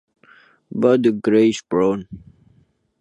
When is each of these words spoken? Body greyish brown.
Body 0.81 1.11
greyish 1.11 1.61
brown. 1.61 2.07